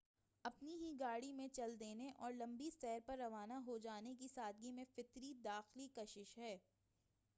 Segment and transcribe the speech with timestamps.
[0.45, 4.71] اپنی ہی گاڑی میں چل دینے اور لمبی سیر پر روانہ ہو جانے کی سادگی
[4.71, 6.57] میں فطری داخلی کشش ہے